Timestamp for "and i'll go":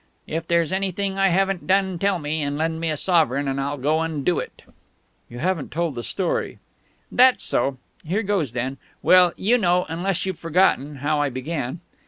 3.47-4.01